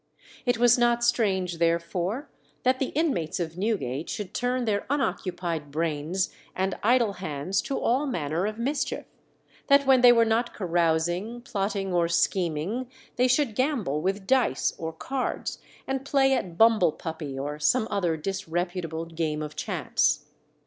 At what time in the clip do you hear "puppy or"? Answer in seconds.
16.93-17.59